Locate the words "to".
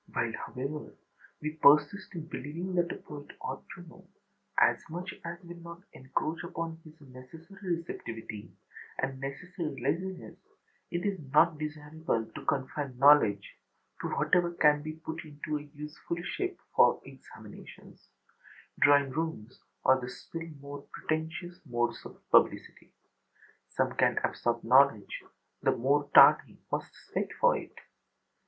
3.75-3.83, 12.33-12.45, 14.01-14.07